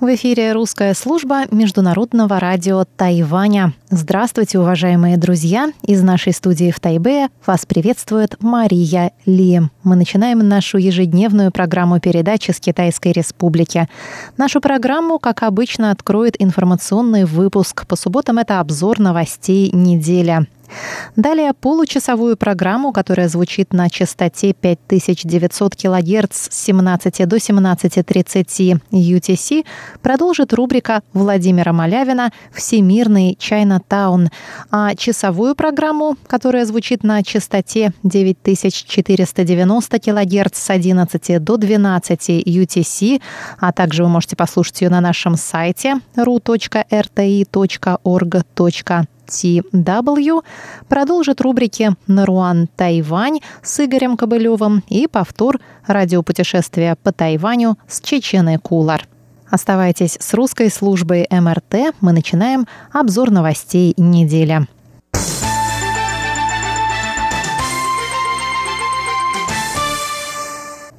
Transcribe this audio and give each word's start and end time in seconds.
В 0.00 0.14
эфире 0.14 0.52
русская 0.52 0.94
служба 0.94 1.42
Международного 1.50 2.40
радио 2.40 2.86
Тайваня. 2.96 3.74
Здравствуйте, 3.90 4.58
уважаемые 4.58 5.18
друзья! 5.18 5.72
Из 5.82 6.02
нашей 6.02 6.32
студии 6.32 6.70
в 6.70 6.80
Тайбе 6.80 7.28
вас 7.44 7.66
приветствует 7.66 8.42
Мария 8.42 9.12
Ли. 9.26 9.60
Мы 9.82 9.96
начинаем 9.96 10.38
нашу 10.38 10.78
ежедневную 10.78 11.50
программу 11.50 12.00
передачи 12.00 12.50
с 12.50 12.60
Китайской 12.60 13.12
Республики. 13.12 13.90
Нашу 14.38 14.62
программу, 14.62 15.18
как 15.18 15.42
обычно, 15.42 15.90
откроет 15.90 16.34
информационный 16.38 17.26
выпуск. 17.26 17.86
По 17.86 17.94
субботам 17.94 18.38
это 18.38 18.60
обзор 18.60 19.00
новостей 19.00 19.70
недели. 19.70 20.46
Далее 21.16 21.52
получасовую 21.52 22.36
программу, 22.36 22.92
которая 22.92 23.28
звучит 23.28 23.72
на 23.72 23.88
частоте 23.90 24.52
5900 24.52 25.74
кГц 25.76 26.48
с 26.50 26.64
17 26.64 27.28
до 27.28 27.36
17.30 27.36 28.80
UTC, 28.92 29.64
продолжит 30.02 30.52
рубрика 30.52 31.02
Владимира 31.12 31.72
Малявина 31.72 32.30
«Всемирный 32.52 33.36
Чайна-таун». 33.38 34.28
А 34.70 34.94
часовую 34.94 35.54
программу, 35.54 36.16
которая 36.26 36.64
звучит 36.66 37.02
на 37.04 37.22
частоте 37.22 37.92
9490 38.02 39.98
кГц 39.98 40.58
с 40.58 40.70
11 40.70 41.44
до 41.44 41.56
12 41.56 42.28
UTC, 42.46 43.20
а 43.58 43.72
также 43.72 44.02
вы 44.02 44.08
можете 44.08 44.36
послушать 44.36 44.80
ее 44.82 44.90
на 44.90 45.00
нашем 45.00 45.36
сайте 45.36 46.00
ru.rti.org.tw 46.16 46.80
TW 49.30 50.42
продолжит 50.88 51.40
рубрики 51.40 51.90
«Наруан 52.06 52.68
Тайвань» 52.76 53.40
с 53.62 53.84
Игорем 53.84 54.16
Кобылевым 54.16 54.82
и 54.88 55.06
повтор 55.06 55.60
радиопутешествия 55.86 56.96
по 57.02 57.12
Тайваню 57.12 57.78
с 57.88 58.00
Чеченой 58.00 58.58
Кулар. 58.58 59.06
Оставайтесь 59.48 60.16
с 60.20 60.34
русской 60.34 60.70
службой 60.70 61.26
МРТ. 61.30 61.94
Мы 62.00 62.12
начинаем 62.12 62.66
обзор 62.92 63.30
новостей 63.30 63.94
недели. 63.96 64.66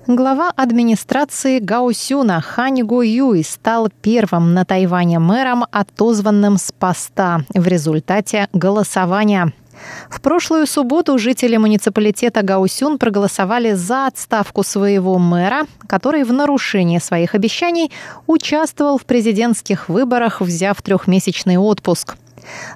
Глава 0.07 0.51
администрации 0.55 1.59
Гаусюна 1.59 2.41
Хань 2.41 2.81
Го 2.81 3.03
Юй 3.03 3.43
стал 3.43 3.89
первым 4.01 4.55
на 4.55 4.65
Тайване 4.65 5.19
мэром, 5.19 5.63
отозванным 5.71 6.57
с 6.57 6.71
поста 6.71 7.41
в 7.53 7.67
результате 7.67 8.47
голосования. 8.51 9.53
В 10.09 10.19
прошлую 10.19 10.65
субботу 10.65 11.19
жители 11.19 11.55
муниципалитета 11.57 12.41
Гаусюн 12.41 12.97
проголосовали 12.97 13.73
за 13.73 14.07
отставку 14.07 14.63
своего 14.63 15.19
мэра, 15.19 15.67
который 15.87 16.23
в 16.23 16.33
нарушении 16.33 16.97
своих 16.97 17.35
обещаний 17.35 17.91
участвовал 18.25 18.97
в 18.97 19.05
президентских 19.05 19.87
выборах, 19.87 20.41
взяв 20.41 20.81
трехмесячный 20.81 21.57
отпуск. 21.57 22.15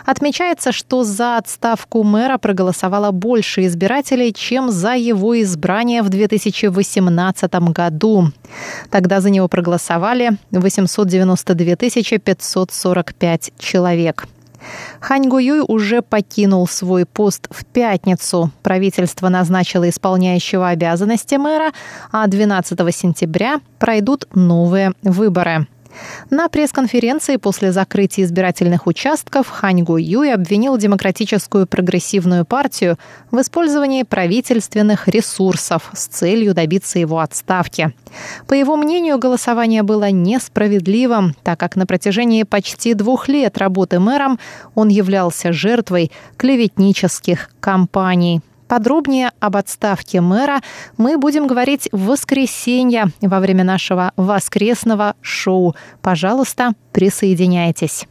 Отмечается, 0.05 0.73
что 0.73 1.05
за 1.05 1.37
отставку 1.37 2.03
мэра 2.03 2.39
проголосовало 2.39 3.11
больше 3.11 3.67
избирателей, 3.67 4.33
чем 4.33 4.71
за 4.71 4.95
его 4.95 5.41
избрание 5.43 6.03
в 6.03 6.09
2018 6.09 7.55
году. 7.73 8.33
Тогда 8.91 9.21
за 9.21 9.31
него 9.31 9.49
проголосовали 9.49 10.33
892 10.51 11.77
545 11.77 13.53
человек. 13.59 14.27
Хань 15.01 15.29
Гуюй 15.29 15.63
уже 15.67 16.03
покинул 16.03 16.67
свой 16.67 17.07
пост 17.07 17.49
в 17.51 17.65
пятницу. 17.65 18.51
Правительство 18.63 19.29
назначило 19.29 19.89
исполняющего 19.89 20.69
обязанности 20.69 21.37
мэра, 21.37 21.73
а 22.11 22.27
12 22.27 22.79
сентября 22.95 23.61
пройдут 23.79 24.27
новые 24.35 24.93
выборы. 25.03 25.67
На 26.31 26.49
пресс-конференции 26.49 27.37
после 27.37 27.73
закрытия 27.73 28.25
избирательных 28.25 28.87
участков 28.87 29.49
Хань 29.49 29.83
Го 29.83 29.99
Юй 29.99 30.33
обвинил 30.33 30.77
Демократическую 30.77 31.67
прогрессивную 31.67 32.45
партию 32.45 32.99
в 33.31 33.41
использовании 33.41 34.03
правительственных 34.03 35.09
ресурсов 35.09 35.91
с 35.93 36.07
целью 36.07 36.55
добиться 36.55 36.99
его 36.99 37.21
отставки. 37.21 37.95
По 38.47 38.55
его 38.55 38.77
мнению, 38.77 39.19
голосование 39.19 39.83
было 39.83 40.11
несправедливым, 40.11 41.35
так 41.43 41.61
как 41.61 41.77
на 41.77 41.87
протяжении 41.87 42.43
почти 42.43 42.95
двух 42.95 43.29
лет 43.29 43.59
работы 43.59 44.01
мэром 44.01 44.39
он 44.75 44.89
являлся 44.89 45.53
жертвой 45.53 46.11
клеветнических 46.37 47.51
кампаний. 47.61 48.41
Подробнее 48.69 49.33
об 49.41 49.57
отставке 49.57 50.21
мэра 50.21 50.61
мы 50.97 51.19
будем 51.19 51.47
говорить 51.47 51.89
в 51.93 52.07
воскресенье 52.07 53.07
во 53.21 53.41
время 53.41 53.65
нашего 53.65 54.13
воскресного 54.17 55.15
шоу. 55.21 55.77
Пожалуйста, 56.03 56.73
присоединяйтесь. 56.93 58.07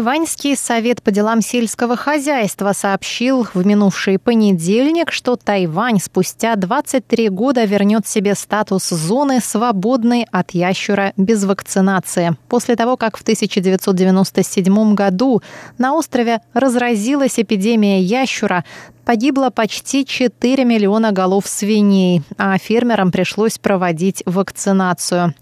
Тайваньский 0.00 0.56
совет 0.56 1.02
по 1.02 1.10
делам 1.10 1.42
сельского 1.42 1.94
хозяйства 1.94 2.72
сообщил 2.72 3.46
в 3.52 3.66
минувший 3.66 4.18
понедельник, 4.18 5.12
что 5.12 5.36
Тайвань 5.36 6.00
спустя 6.00 6.56
23 6.56 7.28
года 7.28 7.66
вернет 7.66 8.06
себе 8.06 8.34
статус 8.34 8.88
зоны, 8.88 9.40
свободной 9.42 10.26
от 10.32 10.52
ящура 10.52 11.12
без 11.18 11.44
вакцинации. 11.44 12.34
После 12.48 12.76
того, 12.76 12.96
как 12.96 13.18
в 13.18 13.20
1997 13.20 14.94
году 14.94 15.42
на 15.76 15.92
острове 15.92 16.40
разразилась 16.54 17.38
эпидемия 17.38 18.00
ящура, 18.00 18.64
погибло 19.10 19.50
почти 19.50 20.04
4 20.04 20.64
миллиона 20.64 21.10
голов 21.10 21.48
свиней, 21.48 22.22
а 22.38 22.56
фермерам 22.58 23.10
пришлось 23.10 23.58
проводить 23.58 24.22
вакцинацию. 24.24 25.34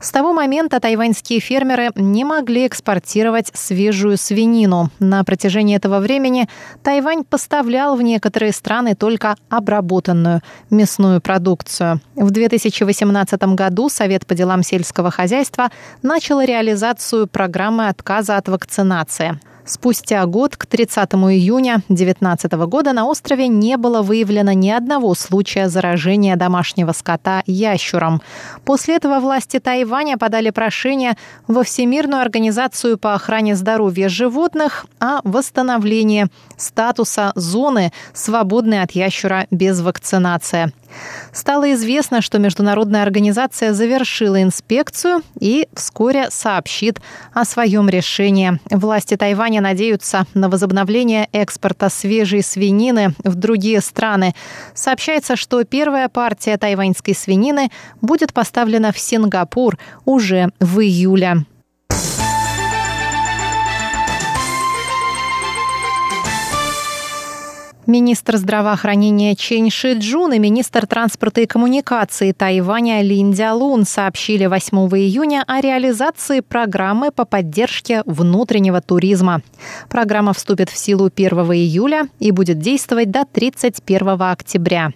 С 0.00 0.10
того 0.10 0.32
момента 0.32 0.80
тайваньские 0.80 1.38
фермеры 1.38 1.90
не 1.94 2.24
могли 2.24 2.66
экспортировать 2.66 3.52
свежую 3.54 4.16
свинину. 4.16 4.90
На 4.98 5.22
протяжении 5.22 5.76
этого 5.76 6.00
времени 6.00 6.48
Тайвань 6.82 7.22
поставлял 7.22 7.94
в 7.94 8.02
некоторые 8.02 8.50
страны 8.50 8.96
только 8.96 9.36
обработанную 9.48 10.40
мясную 10.70 11.20
продукцию. 11.20 12.00
В 12.16 12.32
2018 12.32 13.40
году 13.54 13.88
Совет 13.88 14.26
по 14.26 14.34
делам 14.34 14.64
сельского 14.64 15.12
хозяйства 15.12 15.70
начал 16.02 16.40
реализацию 16.40 17.28
программы 17.28 17.86
отказа 17.86 18.36
от 18.36 18.48
вакцинации– 18.48 19.38
Спустя 19.64 20.26
год, 20.26 20.56
к 20.56 20.66
30 20.66 21.12
июня 21.14 21.82
2019 21.88 22.52
года, 22.52 22.92
на 22.92 23.06
острове 23.06 23.46
не 23.46 23.76
было 23.76 24.02
выявлено 24.02 24.52
ни 24.52 24.70
одного 24.70 25.14
случая 25.14 25.68
заражения 25.68 26.36
домашнего 26.36 26.92
скота 26.92 27.42
ящуром. 27.46 28.22
После 28.64 28.96
этого 28.96 29.20
власти 29.20 29.60
Тайваня 29.60 30.18
подали 30.18 30.50
прошение 30.50 31.16
во 31.46 31.62
Всемирную 31.62 32.22
организацию 32.22 32.98
по 32.98 33.14
охране 33.14 33.54
здоровья 33.54 34.08
животных 34.08 34.86
о 34.98 35.20
восстановлении 35.22 36.26
статуса 36.56 37.32
зоны, 37.34 37.92
свободной 38.12 38.82
от 38.82 38.92
ящура 38.92 39.46
без 39.50 39.80
вакцинации. 39.80 40.72
Стало 41.32 41.72
известно, 41.72 42.20
что 42.20 42.38
международная 42.38 43.02
организация 43.02 43.72
завершила 43.72 44.42
инспекцию 44.42 45.22
и 45.38 45.68
вскоре 45.74 46.30
сообщит 46.30 47.00
о 47.32 47.44
своем 47.44 47.88
решении. 47.88 48.60
Власти 48.70 49.16
Тайваня 49.16 49.51
надеются 49.60 50.26
на 50.34 50.48
возобновление 50.48 51.28
экспорта 51.32 51.88
свежей 51.88 52.42
свинины 52.42 53.14
в 53.22 53.34
другие 53.34 53.80
страны. 53.80 54.34
Сообщается, 54.74 55.36
что 55.36 55.62
первая 55.64 56.08
партия 56.08 56.56
тайваньской 56.56 57.14
свинины 57.14 57.70
будет 58.00 58.32
поставлена 58.32 58.92
в 58.92 58.98
Сингапур 58.98 59.78
уже 60.04 60.50
в 60.60 60.80
июле. 60.80 61.44
Министр 67.86 68.36
здравоохранения 68.36 69.34
Чен 69.34 69.68
Ши 69.68 69.94
Джун 69.94 70.32
и 70.32 70.38
министр 70.38 70.86
транспорта 70.86 71.40
и 71.40 71.46
коммуникации 71.46 72.30
Тайваня 72.30 73.02
Лин 73.02 73.32
Дялун 73.32 73.84
сообщили 73.84 74.46
8 74.46 74.76
июня 74.96 75.42
о 75.48 75.60
реализации 75.60 76.40
программы 76.40 77.10
по 77.10 77.24
поддержке 77.24 78.04
внутреннего 78.06 78.80
туризма. 78.80 79.42
Программа 79.88 80.32
вступит 80.32 80.70
в 80.70 80.76
силу 80.76 81.10
1 81.12 81.28
июля 81.30 82.08
и 82.20 82.30
будет 82.30 82.60
действовать 82.60 83.10
до 83.10 83.24
31 83.24 84.22
октября. 84.22 84.92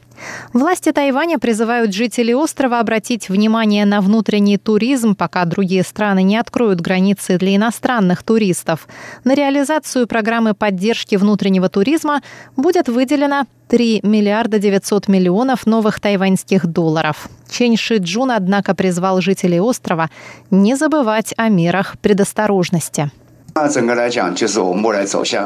Власти 0.53 0.93
Тайваня 0.93 1.39
призывают 1.39 1.93
жителей 1.95 2.35
острова 2.35 2.81
обратить 2.81 3.29
внимание 3.29 3.85
на 3.85 4.01
внутренний 4.01 4.59
туризм, 4.59 5.15
пока 5.15 5.45
другие 5.45 5.83
страны 5.83 6.23
не 6.23 6.37
откроют 6.37 6.81
границы 6.81 7.39
для 7.39 7.57
иностранных 7.57 8.23
туристов. 8.23 8.89
На 9.25 9.35
реализацию 9.35 10.07
программы 10.07 10.55
поддержки 10.55 11.17
внутреннего 11.17 11.69
туризма 11.69 12.23
будет 12.57 12.89
выделено 12.89 13.47
3 13.69 14.01
миллиарда 14.03 14.59
900 14.59 15.09
миллионов 15.09 15.67
новых 15.67 16.01
тайваньских 16.01 16.67
долларов. 16.67 17.29
Чен 17.51 17.77
Ши 17.77 17.97
Джун, 17.97 18.31
однако, 18.31 18.75
призвал 18.75 19.21
жителей 19.21 19.61
острова 19.61 20.11
не 20.51 20.77
забывать 20.77 21.35
о 21.37 21.49
мерах 21.49 21.97
предосторожности. 22.01 23.11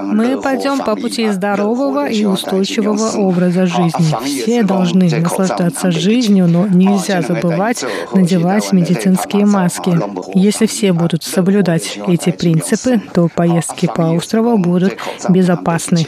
Мы 0.03 0.41
пойдем 0.41 0.79
по 0.81 0.97
пути 0.97 1.29
здорового 1.29 2.09
и 2.09 2.25
устойчивого 2.25 3.17
образа 3.19 3.67
жизни. 3.67 4.25
Все 4.25 4.63
должны 4.63 5.09
наслаждаться 5.11 5.91
жизнью, 5.91 6.49
но 6.49 6.67
нельзя 6.67 7.23
забывать 7.23 7.85
надевать 8.13 8.73
медицинские 8.73 9.47
маски. 9.47 9.97
Если 10.35 10.67
все 10.67 10.93
будут 10.93 11.23
соблюдать 11.23 11.99
эти 12.09 12.31
принципы, 12.31 13.01
то 13.13 13.29
поездки 13.29 13.87
по 13.87 14.03
острову 14.13 14.59
будут 14.59 14.97
безопасны. 15.29 16.07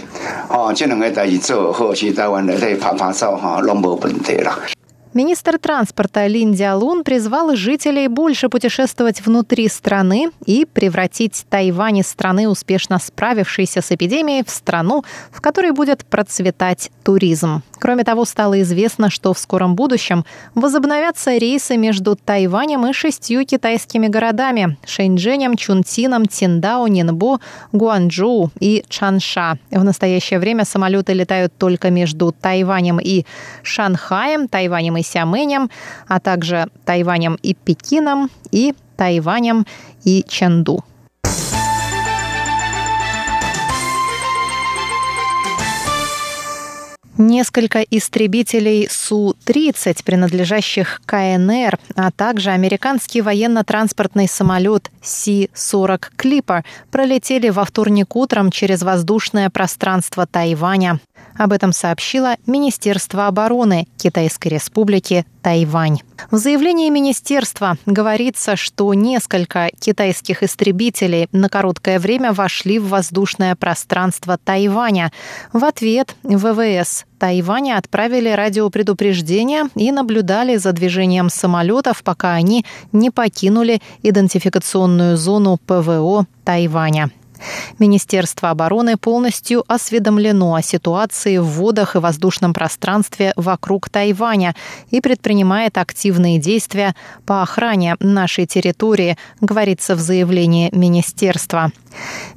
Министр 5.14 5.58
транспорта 5.58 6.26
Лин 6.26 6.54
Диалун 6.54 7.04
призвал 7.04 7.54
жителей 7.54 8.08
больше 8.08 8.48
путешествовать 8.48 9.20
внутри 9.20 9.68
страны 9.68 10.30
и 10.46 10.64
превратить 10.64 11.44
Тайвань 11.50 11.98
из 11.98 12.06
страны, 12.06 12.48
успешно 12.48 12.98
справившейся 12.98 13.82
с 13.82 13.92
эпидемией, 13.92 14.42
в 14.42 14.48
страну, 14.48 15.04
в 15.30 15.42
которой 15.42 15.72
будет 15.72 16.06
процветать 16.06 16.90
туризм. 17.04 17.62
Кроме 17.78 18.04
того, 18.04 18.24
стало 18.24 18.62
известно, 18.62 19.10
что 19.10 19.34
в 19.34 19.38
скором 19.38 19.74
будущем 19.74 20.24
возобновятся 20.54 21.36
рейсы 21.36 21.76
между 21.76 22.16
Тайванем 22.16 22.86
и 22.86 22.92
шестью 22.94 23.44
китайскими 23.44 24.06
городами– 24.06 24.78
Шэньчжэнем, 24.86 25.56
Чунтином, 25.56 26.24
Тиндао, 26.24 26.86
Нинбо, 26.86 27.40
Гуанчжоу 27.72 28.50
и 28.60 28.84
Чанша. 28.88 29.58
В 29.70 29.84
настоящее 29.84 30.38
время 30.38 30.64
самолеты 30.64 31.12
летают 31.12 31.52
только 31.58 31.90
между 31.90 32.32
Тайванем 32.32 32.98
и 32.98 33.26
Шанхаем, 33.62 34.48
Тайванем 34.48 34.96
и 34.96 35.01
Сямэнем, 35.02 35.70
а 36.08 36.20
также 36.20 36.68
Тайванем 36.84 37.38
и 37.42 37.54
Пекином 37.54 38.30
и 38.50 38.74
Тайванем 38.96 39.66
и 40.04 40.24
Чэнду. 40.28 40.84
Несколько 47.18 47.82
истребителей 47.82 48.88
Су-30, 48.90 50.02
принадлежащих 50.02 51.00
КНР, 51.04 51.78
а 51.94 52.10
также 52.10 52.50
американский 52.50 53.20
военно-транспортный 53.20 54.26
самолет 54.26 54.90
Си-40 55.02 56.04
Клиппер 56.16 56.64
пролетели 56.90 57.50
во 57.50 57.64
вторник 57.64 58.16
утром 58.16 58.50
через 58.50 58.82
воздушное 58.82 59.50
пространство 59.50 60.26
Тайваня. 60.26 61.00
Об 61.36 61.52
этом 61.52 61.72
сообщило 61.72 62.36
Министерство 62.46 63.26
обороны 63.26 63.86
Китайской 63.96 64.48
Республики 64.48 65.24
Тайвань. 65.42 65.98
В 66.30 66.36
заявлении 66.36 66.88
министерства 66.88 67.76
говорится, 67.84 68.56
что 68.56 68.94
несколько 68.94 69.70
китайских 69.80 70.42
истребителей 70.42 71.28
на 71.32 71.48
короткое 71.48 71.98
время 71.98 72.32
вошли 72.32 72.78
в 72.78 72.88
воздушное 72.88 73.56
пространство 73.56 74.38
Тайваня. 74.42 75.12
В 75.52 75.64
ответ 75.64 76.14
ВВС 76.22 77.04
Тайваня 77.18 77.78
отправили 77.78 78.30
радиопредупреждение 78.30 79.64
и 79.74 79.90
наблюдали 79.90 80.56
за 80.56 80.72
движением 80.72 81.28
самолетов, 81.28 82.02
пока 82.02 82.34
они 82.34 82.64
не 82.92 83.10
покинули 83.10 83.80
идентификационную 84.02 85.16
зону 85.16 85.58
ПВО 85.66 86.26
Тайваня. 86.44 87.10
Министерство 87.78 88.50
обороны 88.50 88.96
полностью 88.96 89.64
осведомлено 89.68 90.54
о 90.54 90.62
ситуации 90.62 91.38
в 91.38 91.44
водах 91.44 91.96
и 91.96 91.98
воздушном 91.98 92.52
пространстве 92.52 93.32
вокруг 93.36 93.88
Тайваня 93.88 94.54
и 94.90 95.00
предпринимает 95.00 95.78
активные 95.78 96.38
действия 96.38 96.94
по 97.26 97.42
охране 97.42 97.96
нашей 98.00 98.46
территории, 98.46 99.16
говорится 99.40 99.94
в 99.94 100.00
заявлении 100.00 100.70
министерства. 100.72 101.72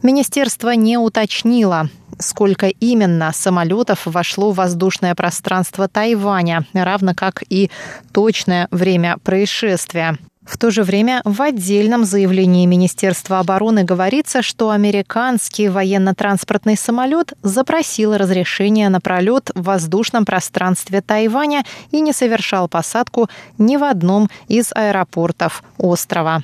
Министерство 0.01 0.71
не 0.71 0.97
уточнило, 0.97 1.89
сколько 2.19 2.67
именно 2.67 3.31
самолетов 3.33 4.05
вошло 4.05 4.51
в 4.51 4.55
воздушное 4.55 5.15
пространство 5.15 5.87
Тайваня, 5.87 6.65
равно 6.73 7.13
как 7.15 7.43
и 7.49 7.69
точное 8.11 8.67
время 8.71 9.17
происшествия. 9.23 10.17
В 10.45 10.57
то 10.57 10.69
же 10.69 10.83
время 10.83 11.21
в 11.25 11.41
отдельном 11.41 12.05
заявлении 12.05 12.65
Министерства 12.65 13.39
обороны 13.39 13.83
говорится, 13.83 14.43
что 14.43 14.69
американский 14.69 15.69
военно-транспортный 15.69 16.77
самолет 16.77 17.33
запросил 17.41 18.15
разрешение 18.15 18.89
на 18.89 19.01
пролет 19.01 19.49
в 19.55 19.63
воздушном 19.63 20.23
пространстве 20.23 21.01
Тайваня 21.01 21.63
и 21.91 21.99
не 21.99 22.13
совершал 22.13 22.67
посадку 22.67 23.27
ни 23.57 23.75
в 23.75 23.83
одном 23.83 24.29
из 24.47 24.71
аэропортов 24.73 25.63
острова. 25.77 26.43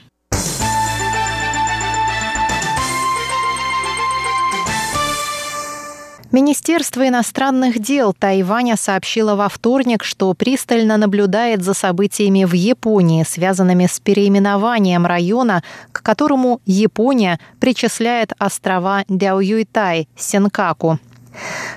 Министерство 6.32 7.06
иностранных 7.06 7.80
дел 7.80 8.14
Тайваня 8.14 8.78
сообщило 8.78 9.36
во 9.36 9.50
вторник, 9.50 10.02
что 10.06 10.34
пристально 10.34 10.96
наблюдает 10.96 11.62
за 11.62 11.74
событиями 11.74 12.46
в 12.46 12.54
Японии, 12.54 13.26
связанными 13.28 13.86
с 13.86 14.00
переименованием 14.00 15.06
района, 15.06 15.62
к 15.92 16.02
которому 16.02 16.62
Япония 16.66 17.38
причисляет 17.60 18.32
острова 18.40 19.04
Дяоюйтай, 19.10 20.08
Сенкаку. 20.16 21.00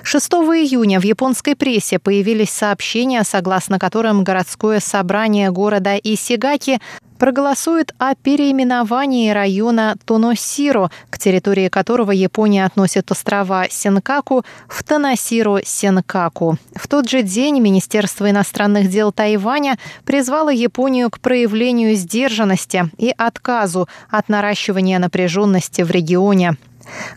6 0.03 0.31
июня 0.33 0.99
в 0.99 1.03
японской 1.03 1.55
прессе 1.55 1.99
появились 1.99 2.51
сообщения, 2.51 3.23
согласно 3.23 3.79
которым 3.79 4.23
городское 4.23 4.79
собрание 4.79 5.51
города 5.51 5.95
Исигаки 5.95 6.79
проголосует 7.17 7.93
о 7.97 8.13
переименовании 8.15 9.31
района 9.31 9.95
Тоносиро, 10.05 10.91
к 11.09 11.17
территории 11.17 11.69
которого 11.69 12.11
Япония 12.11 12.65
относит 12.65 13.09
острова 13.11 13.67
Сенкаку, 13.69 14.43
в 14.67 14.83
Тоносиро-Сенкаку. 14.83 16.57
В 16.75 16.87
тот 16.87 17.09
же 17.09 17.23
день 17.23 17.59
Министерство 17.59 18.29
иностранных 18.29 18.89
дел 18.89 19.11
Тайваня 19.11 19.77
призвало 20.03 20.49
Японию 20.49 21.09
к 21.09 21.19
проявлению 21.19 21.95
сдержанности 21.95 22.89
и 22.97 23.13
отказу 23.17 23.87
от 24.09 24.29
наращивания 24.29 24.99
напряженности 24.99 25.81
в 25.81 25.91
регионе. 25.91 26.57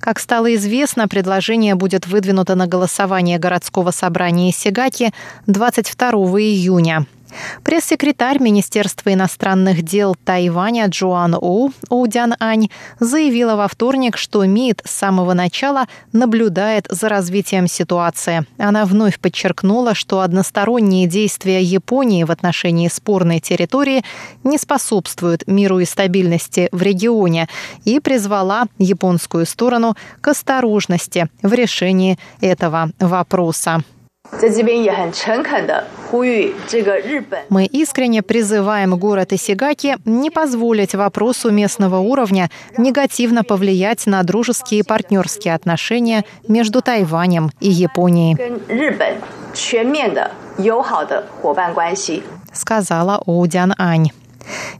Как 0.01 0.19
стало 0.19 0.55
известно, 0.55 1.09
предложение 1.09 1.75
будет 1.75 2.07
выдвинуто 2.07 2.55
на 2.55 2.67
голосование 2.67 3.39
городского 3.39 3.91
собрания 3.91 4.53
Сигаки 4.53 5.13
22 5.47 6.11
июня. 6.41 7.07
Пресс-секретарь 7.63 8.41
Министерства 8.41 9.13
иностранных 9.13 9.83
дел 9.83 10.15
Тайваня 10.25 10.87
Джоан 10.87 11.35
Оу 11.35 11.73
Оудян 11.89 12.35
Ань 12.41 12.69
заявила 13.01 13.57
во 13.57 13.69
вторник, 13.69 14.17
что 14.17 14.45
МИД 14.45 14.83
с 14.85 14.91
самого 14.91 15.35
начала 15.35 15.87
наблюдает 16.13 16.87
за 16.91 17.09
развитием 17.09 17.67
ситуации. 17.67 18.47
Она 18.59 18.85
вновь 18.85 19.19
подчеркнула, 19.19 19.95
что 19.95 20.21
односторонние 20.21 21.07
действия 21.07 21.63
Японии 21.63 22.25
в 22.25 22.31
отношении 22.31 22.89
спорной 22.89 23.41
территории 23.41 24.05
не 24.45 24.59
способствуют 24.59 25.47
миру 25.47 25.79
и 25.81 25.85
стабильности 25.85 26.69
в 26.73 26.83
регионе 26.83 27.49
и 27.85 28.01
призвала 28.01 28.67
японскую 28.79 29.47
сторону 29.47 29.97
к 30.21 30.29
осторожности 30.29 31.29
в 31.43 31.53
решении 31.53 32.19
этого 32.41 32.91
вопроса. 32.99 33.83
Мы 37.49 37.65
искренне 37.67 38.23
призываем 38.23 38.97
город 38.99 39.33
Исигаки 39.33 39.97
не 40.05 40.31
позволить 40.31 40.95
вопросу 40.95 41.51
местного 41.51 41.99
уровня 41.99 42.51
негативно 42.77 43.43
повлиять 43.43 44.07
на 44.07 44.23
дружеские 44.23 44.81
и 44.81 44.83
партнерские 44.83 45.55
отношения 45.55 46.25
между 46.47 46.83
Тайванем 46.83 47.51
и 47.61 47.69
Японией. 47.69 48.37
Сказала 52.53 53.23
Оудян 53.27 53.75
Ань. 53.79 54.11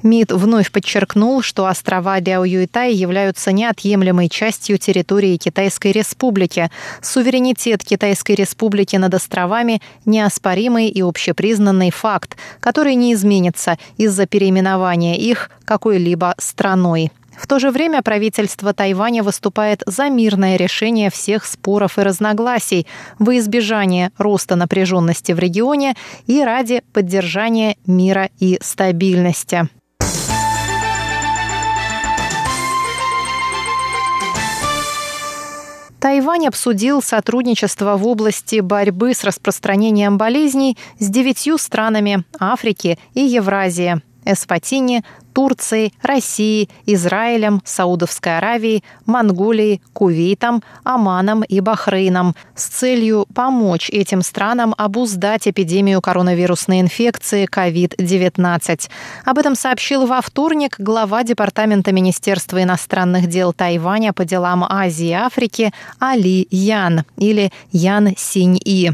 МИД 0.03 0.33
вновь 0.33 0.71
подчеркнул, 0.71 1.43
что 1.43 1.67
острова 1.67 2.19
Ляо 2.21 2.45
Юйтай 2.45 2.95
являются 2.95 3.53
неотъемлемой 3.53 4.29
частью 4.29 4.79
территории 4.79 5.37
Китайской 5.37 5.93
Республики. 5.93 6.71
Суверенитет 7.03 7.85
Китайской 7.85 8.33
Республики 8.33 8.97
над 8.97 9.15
островами– 9.15 9.81
неоспоримый 10.05 10.89
и 10.89 11.03
общепризнанный 11.03 11.91
факт, 11.91 12.37
который 12.61 12.95
не 12.95 13.15
изменится 13.15 13.79
из-за 13.97 14.27
переименования 14.27 15.17
их 15.17 15.51
какой-либо 15.65 16.35
страной. 16.39 17.11
В 17.39 17.47
то 17.47 17.61
же 17.61 17.71
время 17.71 18.03
правительство 18.03 18.75
Тайваня 18.75 19.23
выступает 19.23 19.83
за 19.87 20.11
мирное 20.11 20.57
решение 20.57 21.09
всех 21.09 21.47
споров 21.47 21.97
и 21.97 22.03
разногласий 22.03 22.87
во 23.21 23.39
избежание 23.39 24.11
роста 24.19 24.57
напряженности 24.57 25.31
в 25.33 25.39
регионе 25.39 25.95
и 26.27 26.43
ради 26.43 26.83
поддержания 26.93 27.77
мира 27.87 28.29
и 28.41 28.59
стабильности. 28.61 29.69
Тайвань 36.01 36.47
обсудил 36.47 37.03
сотрудничество 37.03 37.97
в 37.97 38.07
области 38.07 38.61
борьбы 38.61 39.15
с 39.15 39.25
распространением 39.25 40.17
болезней 40.17 40.77
с 40.99 41.09
девятью 41.09 41.59
странами 41.59 42.25
Африки 42.39 42.99
и 43.15 43.21
Евразии– 43.21 44.01
Эсватини, 44.29 45.03
Турцией, 45.33 45.93
Россией, 46.03 46.69
Израилем, 46.85 47.63
Саудовской 47.65 48.39
Аравией, 48.39 48.83
Монголией, 49.07 49.81
Кувейтом, 49.93 50.63
Оманом 50.83 51.45
и 51.45 51.61
Бахрейном 51.61 52.35
с 52.57 52.67
целью 52.67 53.25
помочь 53.35 53.89
этим 53.89 54.23
странам 54.23 54.75
обуздать 54.77 55.47
эпидемию 55.47 56.01
коронавирусной 56.01 56.81
инфекции 56.81 57.47
COVID-19. 57.47 58.91
Об 59.25 59.39
этом 59.39 59.55
сообщил 59.55 60.07
во 60.07 60.21
вторник 60.21 60.75
глава 60.79 61.23
Департамента 61.23 61.93
Министерства 61.93 62.61
иностранных 62.63 63.29
дел 63.29 63.53
Тайваня 63.53 64.13
по 64.13 64.25
делам 64.25 64.65
Азии 64.69 65.11
и 65.11 65.13
Африки 65.13 65.73
Али 66.01 66.49
Ян 66.51 67.05
или 67.17 67.53
Ян 67.71 68.15
Синь-И. 68.17 68.91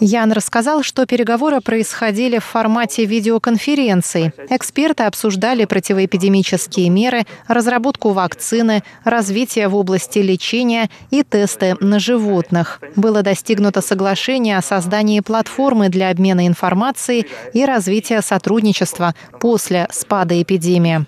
Ян 0.00 0.32
рассказал, 0.32 0.82
что 0.82 1.06
переговоры 1.06 1.60
происходили 1.60 2.38
в 2.38 2.44
формате 2.44 3.04
видеоконференций. 3.04 4.32
Эксперты 4.48 5.02
обсуждали 5.04 5.64
противоэпидемические 5.64 6.88
меры, 6.88 7.24
разработку 7.48 8.10
вакцины, 8.10 8.84
развитие 9.04 9.68
в 9.68 9.74
области 9.74 10.20
лечения 10.20 10.88
и 11.10 11.22
тесты 11.22 11.76
на 11.80 11.98
животных. 11.98 12.80
Было 12.96 13.22
достигнуто 13.22 13.80
соглашение 13.80 14.58
о 14.58 14.62
создании 14.62 15.20
платформы 15.20 15.88
для 15.88 16.10
обмена 16.10 16.46
информацией 16.46 17.26
и 17.52 17.64
развития 17.64 18.22
сотрудничества 18.22 19.14
после 19.40 19.88
спада 19.90 20.40
эпидемии. 20.40 21.04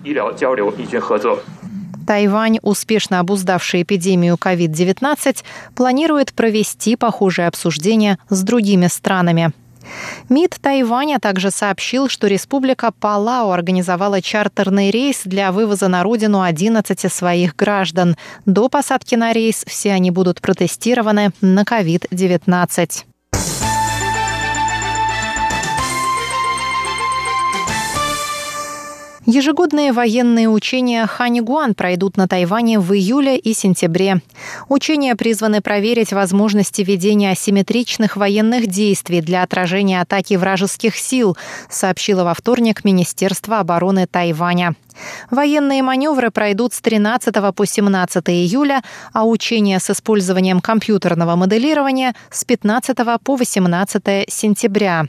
Тайвань, 2.05 2.59
успешно 2.61 3.19
обуздавший 3.19 3.83
эпидемию 3.83 4.35
COVID-19, 4.35 5.43
планирует 5.75 6.33
провести 6.33 6.95
похожее 6.95 7.47
обсуждение 7.47 8.17
с 8.29 8.41
другими 8.43 8.87
странами. 8.87 9.51
МИД 10.29 10.57
Тайваня 10.61 11.19
также 11.19 11.51
сообщил, 11.51 12.07
что 12.07 12.27
республика 12.27 12.91
Палау 12.99 13.51
организовала 13.51 14.21
чартерный 14.21 14.91
рейс 14.91 15.21
для 15.25 15.51
вывоза 15.51 15.87
на 15.87 16.03
родину 16.03 16.41
11 16.41 17.11
своих 17.11 17.55
граждан. 17.55 18.15
До 18.45 18.69
посадки 18.69 19.15
на 19.15 19.33
рейс 19.33 19.63
все 19.67 19.91
они 19.91 20.11
будут 20.11 20.41
протестированы 20.41 21.31
на 21.41 21.63
COVID-19. 21.63 23.05
Ежегодные 29.27 29.93
военные 29.93 30.49
учения 30.49 31.05
Ханигуан 31.05 31.75
пройдут 31.75 32.17
на 32.17 32.27
Тайване 32.27 32.79
в 32.79 32.91
июле 32.91 33.37
и 33.37 33.53
сентябре. 33.53 34.21
Учения 34.67 35.15
призваны 35.15 35.61
проверить 35.61 36.11
возможности 36.11 36.81
ведения 36.81 37.31
асимметричных 37.31 38.17
военных 38.17 38.65
действий 38.65 39.21
для 39.21 39.43
отражения 39.43 40.01
атаки 40.01 40.33
вражеских 40.33 40.95
сил, 40.95 41.37
сообщило 41.69 42.23
во 42.23 42.33
вторник 42.33 42.83
Министерство 42.83 43.59
обороны 43.59 44.07
Тайваня. 44.07 44.75
Военные 45.29 45.83
маневры 45.83 46.31
пройдут 46.31 46.73
с 46.73 46.81
13 46.81 47.35
по 47.55 47.65
17 47.65 48.27
июля, 48.29 48.81
а 49.13 49.27
учения 49.27 49.79
с 49.79 49.91
использованием 49.91 50.61
компьютерного 50.61 51.35
моделирования 51.35 52.15
с 52.31 52.43
15 52.43 52.97
по 53.23 53.35
18 53.35 54.25
сентября. 54.27 55.05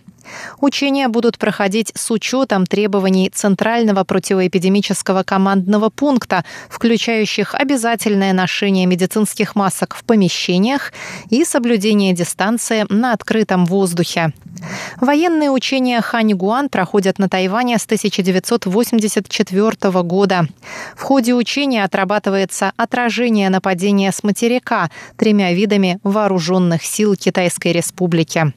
Учения 0.60 1.08
будут 1.08 1.38
проходить 1.38 1.92
с 1.94 2.10
учетом 2.10 2.66
требований 2.66 3.30
Центрального 3.30 4.04
противоэпидемического 4.04 5.22
командного 5.22 5.90
пункта, 5.90 6.44
включающих 6.68 7.54
обязательное 7.54 8.32
ношение 8.32 8.86
медицинских 8.86 9.54
масок 9.54 9.94
в 9.94 10.04
помещениях 10.04 10.92
и 11.30 11.44
соблюдение 11.44 12.12
дистанции 12.12 12.86
на 12.88 13.12
открытом 13.12 13.66
воздухе. 13.66 14.32
Военные 15.00 15.50
учения 15.50 16.00
Ханьгуан 16.00 16.68
проходят 16.68 17.18
на 17.18 17.28
Тайване 17.28 17.78
с 17.78 17.84
1984 17.84 20.02
года. 20.02 20.46
В 20.96 21.02
ходе 21.02 21.34
учения 21.34 21.84
отрабатывается 21.84 22.72
отражение 22.76 23.50
нападения 23.50 24.12
с 24.12 24.22
материка 24.22 24.90
тремя 25.16 25.52
видами 25.52 25.98
вооруженных 26.02 26.84
сил 26.84 27.16
Китайской 27.16 27.72
Республики. 27.72 28.52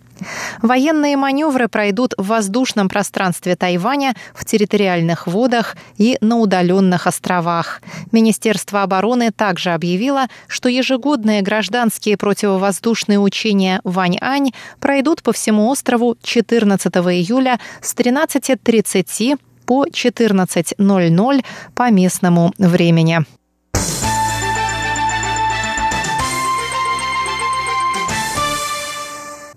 Военные 0.62 1.18
маневры 1.18 1.68
пройдут 1.68 2.14
в 2.18 2.28
воздушном 2.28 2.90
пространстве 2.90 3.56
Тайваня, 3.56 4.16
в 4.34 4.46
территориальных 4.46 5.28
водах 5.28 5.76
и 5.98 6.18
на 6.22 6.38
удаленных 6.38 7.08
островах. 7.08 7.82
Министерство 8.12 8.84
обороны 8.84 9.32
также 9.32 9.72
объявило, 9.72 10.28
что 10.48 10.70
ежегодные 10.70 11.42
гражданские 11.42 12.18
противовоздушные 12.18 13.20
учения 13.20 13.82
Вань-Ань 13.84 14.52
пройдут 14.80 15.24
по 15.24 15.34
всему 15.34 15.70
острову 15.70 16.16
14 16.22 16.94
июля 16.96 17.60
с 17.82 17.96
13.30 17.96 19.38
по 19.66 19.86
14.00 19.88 21.46
по 21.74 21.92
местному 21.92 22.54
времени. 22.58 23.26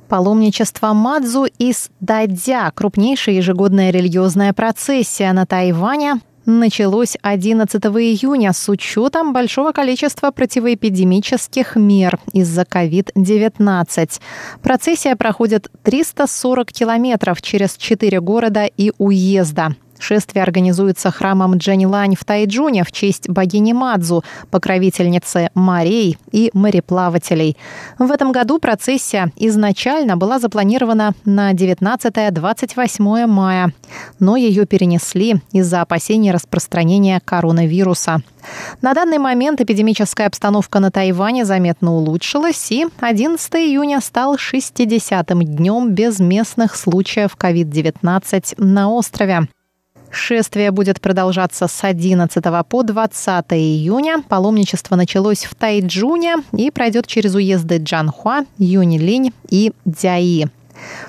Паломничество 0.08 0.94
Мадзу 0.94 1.44
из 1.58 1.90
Дадзя, 2.00 2.70
крупнейшая 2.74 3.36
ежегодная 3.36 3.90
религиозная 3.90 4.54
процессия 4.54 5.30
на 5.34 5.44
Тайване, 5.44 6.20
началось 6.46 7.18
11 7.20 7.84
июня 7.84 8.54
с 8.54 8.70
учетом 8.70 9.34
большого 9.34 9.72
количества 9.72 10.30
противоэпидемических 10.30 11.76
мер 11.76 12.18
из-за 12.32 12.62
COVID-19. 12.62 14.20
Процессия 14.62 15.14
проходит 15.14 15.70
340 15.82 16.72
километров 16.72 17.42
через 17.42 17.76
четыре 17.76 18.20
города 18.20 18.64
и 18.64 18.92
уезда. 18.96 19.76
Шествие 19.98 20.42
организуется 20.42 21.10
храмом 21.10 21.56
Джанилань 21.56 22.14
в 22.16 22.24
Тайджуне 22.24 22.84
в 22.84 22.92
честь 22.92 23.28
богини 23.28 23.72
Мадзу, 23.72 24.24
покровительницы 24.50 25.50
морей 25.54 26.18
и 26.32 26.50
мореплавателей. 26.54 27.56
В 27.98 28.10
этом 28.10 28.32
году 28.32 28.58
процессия 28.58 29.32
изначально 29.36 30.16
была 30.16 30.38
запланирована 30.38 31.14
на 31.24 31.52
19-28 31.52 33.26
мая, 33.26 33.72
но 34.18 34.36
ее 34.36 34.66
перенесли 34.66 35.40
из-за 35.52 35.82
опасений 35.82 36.30
распространения 36.30 37.20
коронавируса. 37.24 38.22
На 38.80 38.94
данный 38.94 39.18
момент 39.18 39.60
эпидемическая 39.60 40.26
обстановка 40.26 40.80
на 40.80 40.90
Тайване 40.90 41.44
заметно 41.44 41.92
улучшилась, 41.94 42.70
и 42.70 42.86
11 43.00 43.54
июня 43.56 44.00
стал 44.00 44.36
60-м 44.36 45.42
днем 45.42 45.92
без 45.92 46.18
местных 46.20 46.76
случаев 46.76 47.36
COVID-19 47.38 48.54
на 48.58 48.90
острове. 48.90 49.48
Шествие 50.10 50.70
будет 50.70 51.00
продолжаться 51.00 51.68
с 51.68 51.84
11 51.84 52.42
по 52.68 52.82
20 52.82 53.44
июня. 53.52 54.22
Паломничество 54.28 54.96
началось 54.96 55.44
в 55.44 55.54
Тайджуне 55.54 56.36
и 56.52 56.70
пройдет 56.70 57.06
через 57.06 57.34
уезды 57.34 57.78
Джанхуа, 57.78 58.44
Юнилинь 58.58 59.32
и 59.50 59.72
Дяи. 59.84 60.48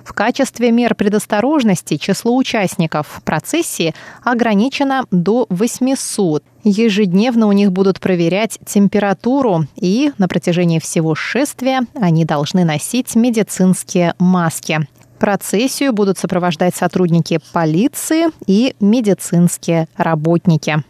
В 0.03 0.13
качестве 0.13 0.71
мер 0.71 0.95
предосторожности 0.95 1.97
число 1.97 2.35
участников 2.35 3.21
процессии 3.23 3.93
ограничено 4.23 5.05
до 5.11 5.45
800. 5.49 6.43
Ежедневно 6.63 7.47
у 7.47 7.51
них 7.51 7.71
будут 7.71 7.99
проверять 7.99 8.59
температуру, 8.65 9.65
и 9.75 10.11
на 10.17 10.27
протяжении 10.27 10.79
всего 10.79 11.15
шествия 11.15 11.81
они 11.93 12.25
должны 12.25 12.65
носить 12.65 13.15
медицинские 13.15 14.13
маски. 14.19 14.87
Процессию 15.19 15.91
будут 15.91 16.17
сопровождать 16.17 16.75
сотрудники 16.75 17.39
полиции 17.51 18.27
и 18.47 18.73
медицинские 18.79 19.87
работники. 19.97 20.81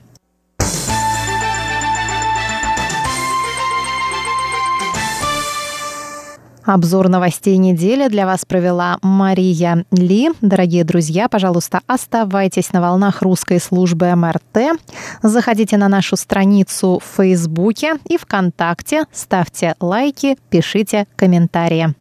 Обзор 6.64 7.10
новостей 7.10 7.58
недели 7.58 8.08
для 8.10 8.28
вас 8.28 8.46
провела 8.46 9.00
Мария 9.02 9.86
Ли. 9.92 10.30
Дорогие 10.42 10.84
друзья, 10.84 11.28
пожалуйста, 11.28 11.82
оставайтесь 11.88 12.72
на 12.74 12.82
волнах 12.82 13.24
русской 13.24 13.60
службы 13.60 14.14
МРТ. 14.16 14.80
Заходите 15.24 15.78
на 15.78 15.88
нашу 15.88 16.16
страницу 16.16 17.02
в 17.04 17.18
Фейсбуке 17.18 17.96
и 18.08 18.18
ВКонтакте, 18.18 19.06
ставьте 19.12 19.74
лайки, 19.80 20.38
пишите 20.52 21.08
комментарии. 21.16 21.96